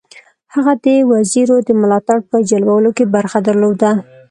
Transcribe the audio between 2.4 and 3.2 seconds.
جلبولو کې